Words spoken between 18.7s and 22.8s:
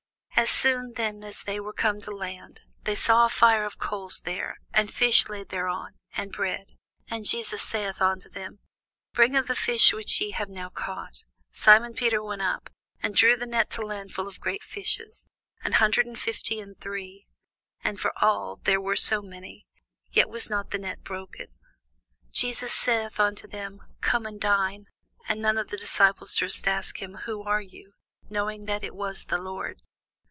were so many, yet was not the net broken. Jesus